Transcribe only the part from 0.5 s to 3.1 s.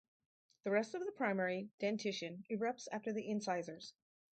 The rest of the primary dentition erupts